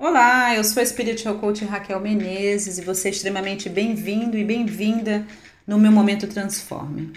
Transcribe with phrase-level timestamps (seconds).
[0.00, 5.26] Olá, eu sou a Spiritual Coach Raquel Menezes e você é extremamente bem-vindo e bem-vinda
[5.66, 7.12] no meu Momento Transforme.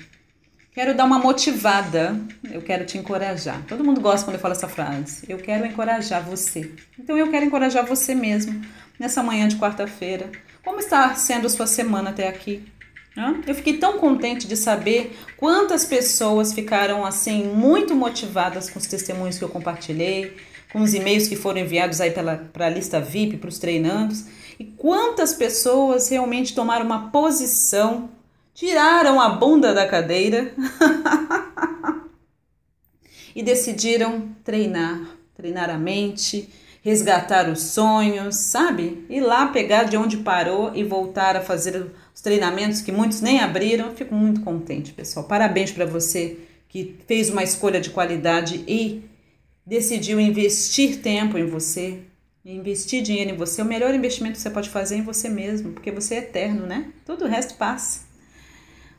[0.73, 2.19] Quero dar uma motivada,
[2.51, 3.63] eu quero te encorajar.
[3.67, 5.25] Todo mundo gosta quando eu falo essa frase.
[5.29, 6.71] Eu quero encorajar você.
[6.97, 8.59] Então eu quero encorajar você mesmo
[8.97, 10.31] nessa manhã de quarta-feira.
[10.63, 12.65] Como está sendo a sua semana até aqui?
[13.45, 19.37] Eu fiquei tão contente de saber quantas pessoas ficaram assim muito motivadas com os testemunhos
[19.37, 20.35] que eu compartilhei
[20.71, 24.25] com os e-mails que foram enviados aí para a lista VIP, para os treinandos,
[24.57, 28.09] e quantas pessoas realmente tomaram uma posição,
[28.53, 30.53] tiraram a bunda da cadeira
[33.35, 35.01] e decidiram treinar,
[35.35, 36.49] treinar a mente,
[36.81, 39.05] resgatar os sonhos, sabe?
[39.09, 43.39] Ir lá pegar de onde parou e voltar a fazer os treinamentos que muitos nem
[43.39, 43.95] abriram.
[43.95, 45.25] Fico muito contente, pessoal.
[45.25, 49.10] Parabéns para você que fez uma escolha de qualidade e
[49.65, 51.99] decidiu investir tempo em você,
[52.43, 55.71] investir dinheiro em você, o melhor investimento que você pode fazer é em você mesmo,
[55.73, 56.91] porque você é eterno, né?
[57.05, 58.01] Todo o resto passa.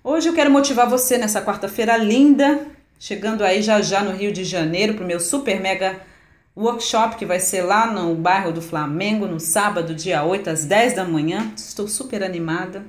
[0.04, 2.66] Hoje eu quero motivar você nessa quarta-feira linda,
[2.98, 6.00] chegando aí já já no Rio de Janeiro para o meu super mega
[6.56, 10.94] workshop que vai ser lá no bairro do Flamengo no sábado, dia 8 às 10
[10.94, 11.52] da manhã.
[11.56, 12.84] Estou super animada.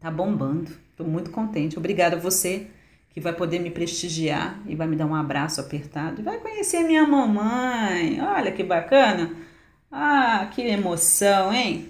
[0.00, 0.70] Tá bombando.
[0.90, 1.78] Estou muito contente.
[1.78, 2.68] Obrigada a você
[3.16, 6.20] que vai poder me prestigiar e vai me dar um abraço apertado.
[6.20, 8.20] E vai conhecer minha mamãe.
[8.20, 9.34] Olha que bacana.
[9.90, 11.88] Ah, que emoção, hein?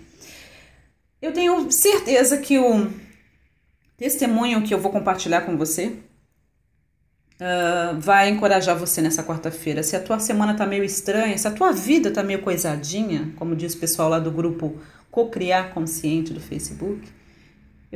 [1.21, 2.89] Eu tenho certeza que o
[3.97, 5.99] testemunho que eu vou compartilhar com você
[7.41, 9.83] uh, vai encorajar você nessa quarta-feira.
[9.83, 13.57] Se a tua semana tá meio estranha, se a tua vida tá meio coisadinha, como
[13.57, 14.79] diz o pessoal lá do grupo
[15.11, 17.03] Cocriar Consciente do Facebook,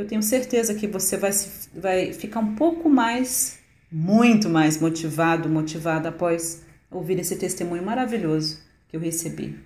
[0.01, 1.31] eu tenho certeza que você vai,
[1.75, 3.59] vai ficar um pouco mais,
[3.93, 9.62] muito mais motivado, motivada após ouvir esse testemunho maravilhoso que eu recebi.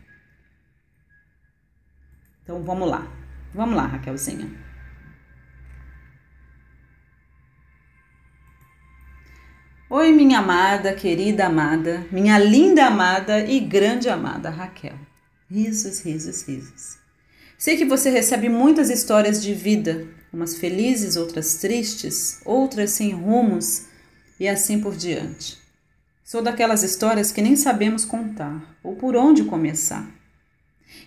[2.42, 3.06] Então vamos lá,
[3.54, 4.50] vamos lá, Raquelzinha.
[9.88, 14.98] Oi, minha amada, querida amada, minha linda amada e grande amada Raquel.
[15.48, 17.03] Risos, risos, risos.
[17.58, 23.86] Sei que você recebe muitas histórias de vida, umas felizes, outras tristes, outras sem rumos
[24.38, 25.58] e assim por diante.
[26.24, 30.06] Sou daquelas histórias que nem sabemos contar ou por onde começar.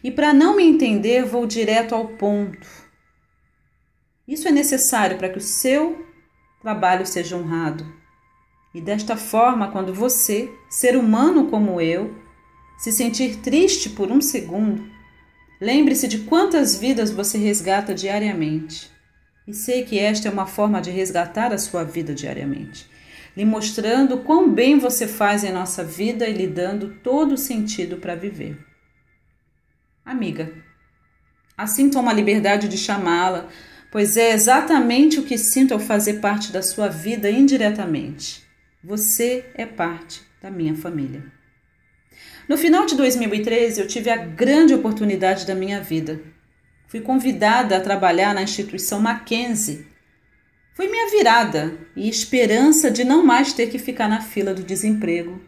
[0.03, 2.67] E para não me entender, vou direto ao ponto.
[4.27, 6.05] Isso é necessário para que o seu
[6.61, 7.85] trabalho seja honrado.
[8.73, 12.15] E desta forma, quando você, ser humano como eu,
[12.77, 14.96] se sentir triste por um segundo,
[15.59, 18.91] Lembre-se de quantas vidas você resgata diariamente.
[19.47, 22.85] E sei que esta é uma forma de resgatar a sua vida diariamente,
[23.35, 27.97] lhe mostrando quão bem você faz em nossa vida e lhe dando todo o sentido
[27.97, 28.59] para viver.
[30.06, 30.51] Amiga,
[31.57, 33.47] assim toma a liberdade de chamá-la,
[33.89, 38.44] pois é exatamente o que sinto ao fazer parte da sua vida indiretamente.
[38.84, 41.36] Você é parte da minha família.
[42.47, 46.21] No final de 2013, eu tive a grande oportunidade da minha vida.
[46.87, 49.85] Fui convidada a trabalhar na instituição Mackenzie.
[50.73, 55.41] Foi minha virada e esperança de não mais ter que ficar na fila do desemprego.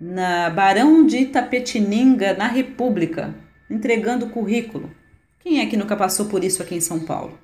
[0.00, 3.34] Na Barão de Itapetininga, na República,
[3.68, 4.94] entregando currículo.
[5.40, 7.36] Quem é que nunca passou por isso aqui em São Paulo?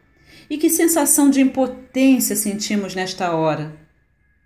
[0.49, 3.75] E que sensação de impotência sentimos nesta hora.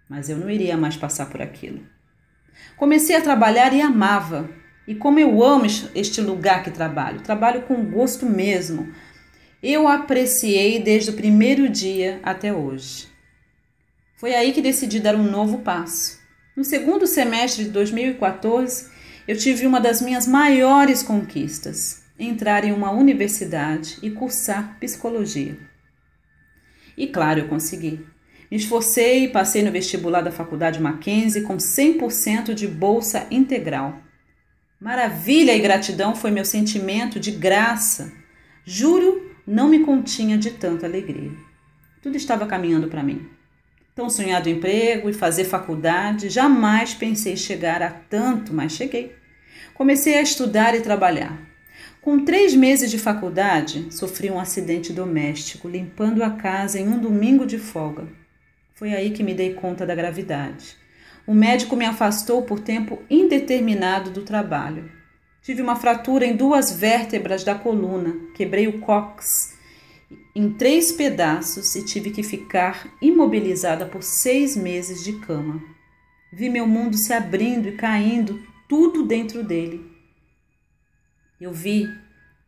[0.09, 1.82] Mas eu não iria mais passar por aquilo.
[2.77, 4.51] Comecei a trabalhar e amava.
[4.87, 8.93] E como eu amo este lugar que trabalho, trabalho com gosto mesmo.
[9.63, 13.07] Eu apreciei desde o primeiro dia até hoje.
[14.17, 16.21] Foi aí que decidi dar um novo passo.
[16.57, 18.91] No segundo semestre de 2014,
[19.27, 25.57] eu tive uma das minhas maiores conquistas: entrar em uma universidade e cursar psicologia.
[26.97, 28.05] E claro, eu consegui.
[28.53, 33.99] Me esforcei e passei no vestibular da Faculdade Mackenzie com 100% de bolsa integral.
[34.79, 38.12] Maravilha e gratidão foi meu sentimento de graça.
[38.62, 41.31] Juro, não me continha de tanta alegria.
[42.03, 43.26] Tudo estava caminhando para mim.
[43.94, 49.17] Tão sonhado emprego e fazer faculdade, jamais pensei chegar a tanto, mas cheguei.
[49.73, 51.41] Comecei a estudar e trabalhar.
[52.03, 57.47] Com três meses de faculdade, sofri um acidente doméstico, limpando a casa em um domingo
[57.47, 58.21] de folga.
[58.82, 60.76] Foi aí que me dei conta da gravidade.
[61.25, 64.90] O médico me afastou por tempo indeterminado do trabalho.
[65.40, 69.56] Tive uma fratura em duas vértebras da coluna, quebrei o cóccix
[70.34, 75.62] em três pedaços e tive que ficar imobilizada por seis meses de cama.
[76.32, 79.88] Vi meu mundo se abrindo e caindo, tudo dentro dele.
[81.40, 81.88] Eu vi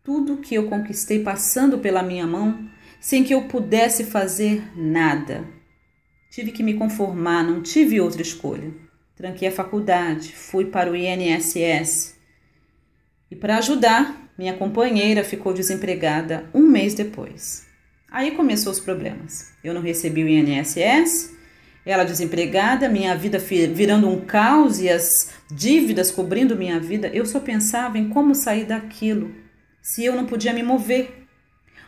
[0.02, 5.53] tudo que eu conquistei passando pela minha mão sem que eu pudesse fazer nada.
[6.34, 8.74] Tive que me conformar, não tive outra escolha.
[9.14, 12.16] Tranquei a faculdade, fui para o INSS.
[13.30, 17.68] E para ajudar, minha companheira ficou desempregada um mês depois.
[18.10, 19.52] Aí começou os problemas.
[19.62, 21.36] Eu não recebi o INSS,
[21.86, 27.06] ela desempregada, minha vida virando um caos e as dívidas cobrindo minha vida.
[27.14, 29.32] Eu só pensava em como sair daquilo,
[29.80, 31.28] se eu não podia me mover.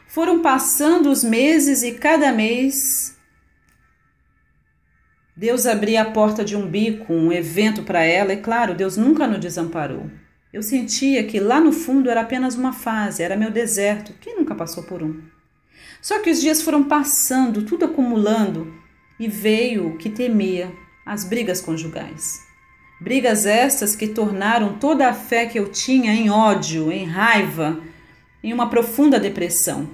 [0.06, 3.15] Foram passando os meses e cada mês
[5.37, 9.27] Deus abria a porta de um bico, um evento para ela, e claro, Deus nunca
[9.27, 10.11] nos desamparou.
[10.50, 14.15] Eu sentia que lá no fundo era apenas uma fase, era meu deserto.
[14.19, 15.21] Quem nunca passou por um?
[16.00, 18.73] Só que os dias foram passando, tudo acumulando,
[19.21, 20.73] e veio o que temia:
[21.05, 22.41] as brigas conjugais.
[22.99, 27.79] Brigas estas que tornaram toda a fé que eu tinha em ódio, em raiva,
[28.43, 29.87] em uma profunda depressão.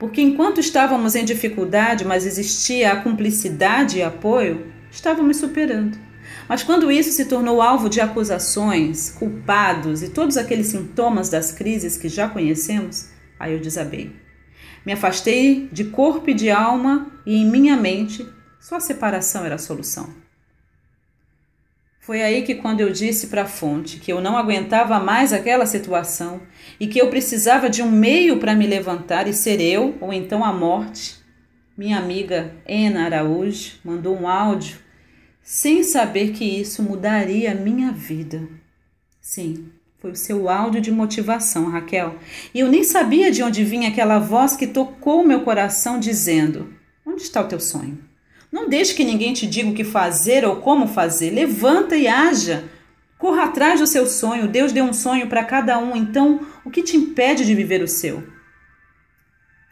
[0.00, 5.98] Porque enquanto estávamos em dificuldade, mas existia a cumplicidade e apoio, estávamos superando.
[6.48, 11.98] Mas quando isso se tornou alvo de acusações, culpados e todos aqueles sintomas das crises
[11.98, 14.16] que já conhecemos, aí eu desabei.
[14.86, 18.26] Me afastei de corpo e de alma e em minha mente
[18.58, 20.19] só a separação era a solução.
[22.10, 25.64] Foi aí que, quando eu disse para a fonte que eu não aguentava mais aquela
[25.64, 26.40] situação
[26.80, 30.44] e que eu precisava de um meio para me levantar e ser eu, ou então
[30.44, 31.14] a morte,
[31.78, 34.78] minha amiga Ena Araújo mandou um áudio
[35.40, 38.42] sem saber que isso mudaria minha vida.
[39.20, 39.68] Sim,
[40.00, 42.16] foi o seu áudio de motivação, Raquel.
[42.52, 46.74] E eu nem sabia de onde vinha aquela voz que tocou meu coração dizendo:
[47.06, 48.09] Onde está o teu sonho?
[48.50, 51.30] Não deixe que ninguém te diga o que fazer ou como fazer.
[51.30, 52.64] Levanta e haja.
[53.16, 54.48] Corra atrás do seu sonho.
[54.48, 57.88] Deus deu um sonho para cada um, então o que te impede de viver o
[57.88, 58.24] seu?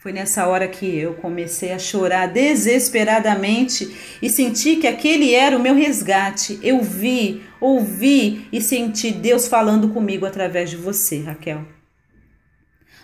[0.00, 5.60] Foi nessa hora que eu comecei a chorar desesperadamente e senti que aquele era o
[5.60, 6.58] meu resgate.
[6.62, 11.66] Eu vi, ouvi e senti Deus falando comigo através de você, Raquel.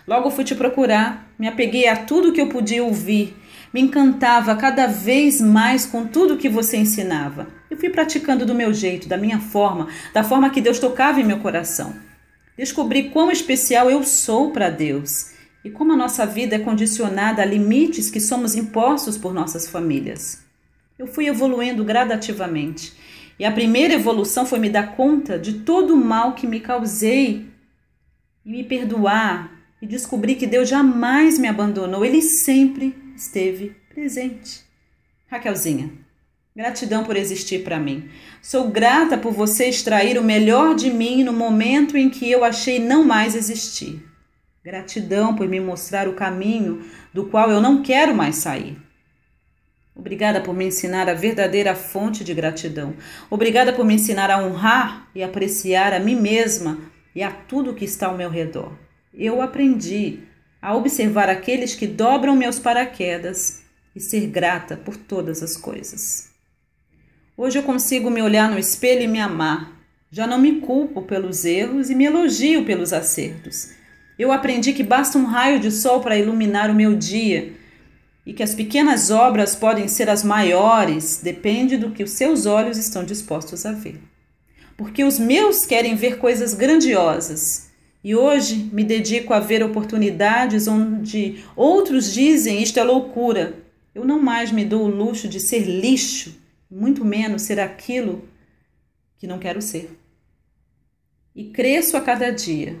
[0.07, 3.35] Logo fui te procurar, me apeguei a tudo que eu podia ouvir
[3.75, 7.49] me encantava cada vez mais com tudo que você ensinava.
[7.69, 11.25] Eu fui praticando do meu jeito, da minha forma, da forma que Deus tocava em
[11.25, 11.93] meu coração.
[12.57, 17.45] Descobri quão especial eu sou para Deus e como a nossa vida é condicionada a
[17.45, 20.41] limites que somos impostos por nossas famílias.
[20.97, 22.93] Eu fui evoluindo gradativamente
[23.37, 27.45] e a primeira evolução foi me dar conta de todo o mal que me causei
[28.45, 29.51] e me perdoar
[29.81, 34.63] e descobrir que Deus jamais me abandonou, Ele sempre esteve presente.
[35.27, 35.91] Raquelzinha,
[36.55, 38.09] gratidão por existir para mim.
[38.41, 42.79] Sou grata por você extrair o melhor de mim no momento em que eu achei
[42.79, 44.03] não mais existir.
[44.63, 48.77] Gratidão por me mostrar o caminho do qual eu não quero mais sair.
[49.95, 52.95] Obrigada por me ensinar a verdadeira fonte de gratidão.
[53.29, 56.77] Obrigada por me ensinar a honrar e apreciar a mim mesma
[57.15, 58.73] e a tudo que está ao meu redor.
[59.13, 60.19] Eu aprendi
[60.65, 63.61] a observar aqueles que dobram meus paraquedas
[63.95, 66.31] e ser grata por todas as coisas.
[67.37, 69.79] Hoje eu consigo me olhar no espelho e me amar.
[70.09, 73.73] Já não me culpo pelos erros e me elogio pelos acertos.
[74.17, 77.53] Eu aprendi que basta um raio de sol para iluminar o meu dia
[78.25, 82.79] e que as pequenas obras podem ser as maiores, depende do que os seus olhos
[82.79, 84.01] estão dispostos a ver.
[84.75, 87.74] Porque os meus querem ver coisas grandiosas
[88.05, 93.55] e hoje me dedico a ver oportunidades onde outros dizem isto é loucura.
[93.95, 98.29] Eu não mais me dou o luxo de ser lixo, muito menos ser aquilo
[99.17, 99.97] que não quero ser.
[101.35, 102.77] E cresço a cada dia.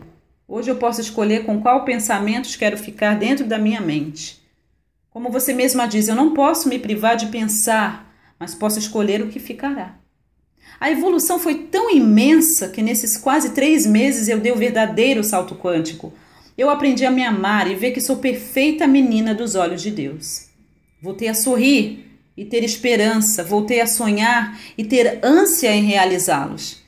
[0.47, 4.39] Hoje eu posso escolher com qual pensamentos quero ficar dentro da minha mente.
[5.09, 9.29] Como você mesma diz, eu não posso me privar de pensar, mas posso escolher o
[9.29, 9.97] que ficará.
[10.79, 15.55] A evolução foi tão imensa que nesses quase três meses eu dei o verdadeiro salto
[15.55, 16.13] quântico.
[16.57, 20.47] Eu aprendi a me amar e ver que sou perfeita menina dos olhos de Deus.
[21.01, 22.05] Voltei a sorrir
[22.37, 26.83] e ter esperança, voltei a sonhar e ter ânsia em realizá-los.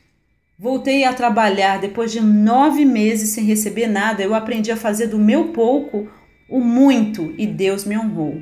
[0.60, 4.24] Voltei a trabalhar depois de nove meses sem receber nada.
[4.24, 6.10] Eu aprendi a fazer do meu pouco
[6.50, 8.42] o muito e Deus me honrou.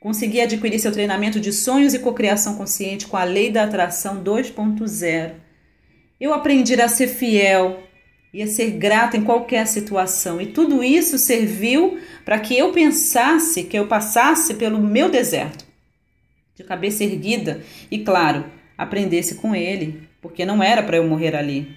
[0.00, 5.32] Consegui adquirir seu treinamento de sonhos e cocriação consciente com a lei da atração 2.0.
[6.18, 7.82] Eu aprendi a ser fiel
[8.32, 13.64] e a ser grata em qualquer situação, e tudo isso serviu para que eu pensasse
[13.64, 15.66] que eu passasse pelo meu deserto
[16.54, 18.44] de cabeça erguida e, claro,
[18.78, 21.76] aprendesse com ele, porque não era para eu morrer ali.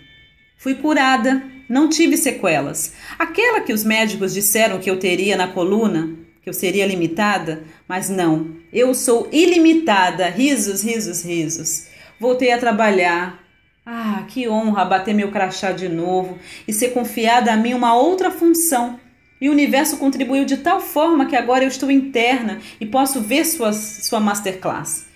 [0.57, 2.93] Fui curada, não tive sequelas.
[3.17, 8.09] Aquela que os médicos disseram que eu teria na coluna, que eu seria limitada, mas
[8.09, 8.57] não.
[8.71, 10.27] Eu sou ilimitada.
[10.27, 11.87] Risos, risos, risos.
[12.19, 13.41] Voltei a trabalhar.
[13.85, 18.31] Ah, que honra bater meu crachá de novo e ser confiada a mim uma outra
[18.31, 18.99] função.
[19.41, 23.43] E o universo contribuiu de tal forma que agora eu estou interna e posso ver
[23.43, 25.07] sua, sua masterclass.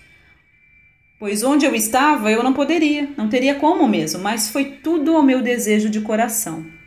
[1.18, 5.22] Pois onde eu estava eu não poderia, não teria como mesmo, mas foi tudo ao
[5.22, 6.77] meu desejo de coração.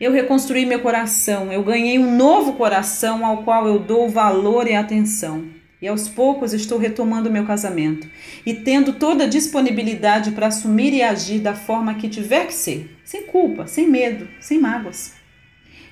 [0.00, 4.74] Eu reconstruí meu coração, eu ganhei um novo coração ao qual eu dou valor e
[4.74, 5.44] atenção.
[5.80, 8.08] E aos poucos estou retomando meu casamento
[8.44, 12.96] e tendo toda a disponibilidade para assumir e agir da forma que tiver que ser,
[13.04, 15.12] sem culpa, sem medo, sem mágoas.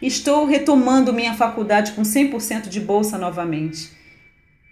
[0.00, 4.02] Estou retomando minha faculdade com 100% de bolsa novamente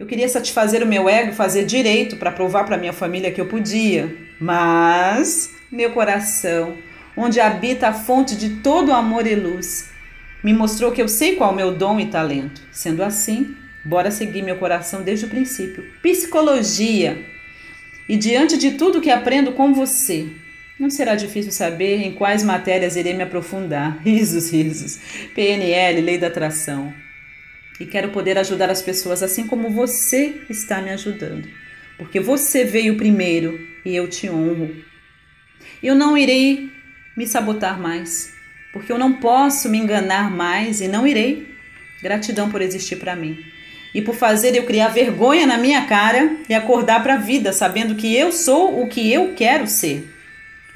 [0.00, 3.44] eu queria satisfazer o meu ego, fazer direito para provar para minha família que eu
[3.44, 4.16] podia.
[4.40, 6.74] Mas meu coração,
[7.16, 9.90] onde habita a fonte de todo amor e luz,
[10.42, 12.62] me mostrou que eu sei qual é o meu dom e talento.
[12.72, 15.84] Sendo assim, bora seguir meu coração desde o princípio.
[16.02, 17.24] Psicologia.
[18.08, 20.26] E diante de tudo que aprendo com você,
[20.78, 24.00] não será difícil saber em quais matérias irei me aprofundar.
[24.04, 24.98] Risos, risos.
[25.34, 26.92] PNL, Lei da Atração
[27.80, 31.48] e quero poder ajudar as pessoas assim como você está me ajudando.
[31.96, 34.70] Porque você veio primeiro e eu te honro.
[35.82, 36.69] Eu não irei
[37.20, 38.32] me sabotar mais,
[38.72, 41.54] porque eu não posso me enganar mais e não irei.
[42.02, 43.38] Gratidão por existir para mim.
[43.94, 47.94] E por fazer eu criar vergonha na minha cara e acordar para a vida, sabendo
[47.94, 50.08] que eu sou o que eu quero ser.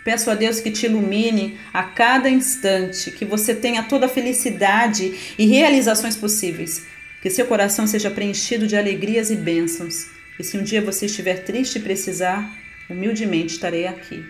[0.05, 5.35] Peço a Deus que te ilumine a cada instante, que você tenha toda a felicidade
[5.39, 6.85] e realizações possíveis
[7.23, 10.09] que seu coração seja preenchido de alegrias e bênçãos.
[10.39, 12.55] E se um dia você estiver triste e precisar,
[12.91, 14.23] humildemente estarei aqui.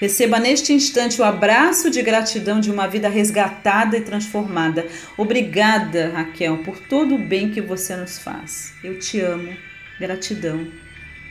[0.00, 4.86] Receba neste instante o abraço de gratidão de uma vida resgatada e transformada.
[5.14, 8.72] Obrigada, Raquel, por todo o bem que você nos faz.
[8.82, 9.54] Eu te amo.
[10.00, 10.66] Gratidão.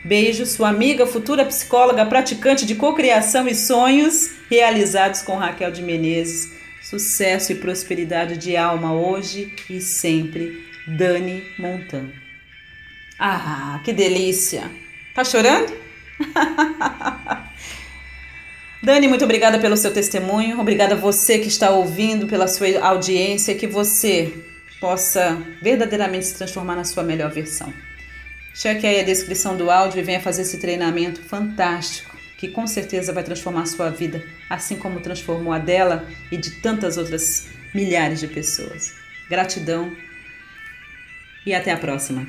[0.06, 6.52] Beijo, sua amiga, futura psicóloga, praticante de cocriação e sonhos realizados com Raquel de Menezes.
[6.84, 10.64] Sucesso e prosperidade de alma hoje e sempre.
[10.88, 12.12] Dani Montan.
[13.18, 14.70] Ah, que delícia!
[15.16, 15.74] Tá chorando?
[18.82, 20.60] Dani, muito obrigada pelo seu testemunho.
[20.60, 24.34] Obrigada a você que está ouvindo, pela sua audiência, que você
[24.80, 27.74] possa verdadeiramente se transformar na sua melhor versão.
[28.54, 33.12] Cheque aí a descrição do áudio e venha fazer esse treinamento fantástico que com certeza
[33.12, 38.22] vai transformar a sua vida, assim como transformou a dela e de tantas outras milhares
[38.22, 38.94] de pessoas.
[39.30, 39.92] Gratidão
[41.46, 42.26] e até a próxima.